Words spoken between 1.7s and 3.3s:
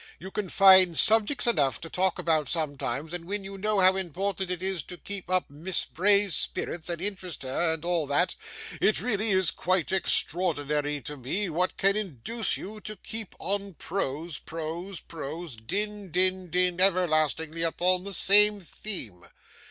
to talk about sometimes, and